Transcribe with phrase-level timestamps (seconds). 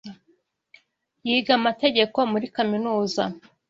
[1.27, 3.23] Yiga amategeko muri kaminuza.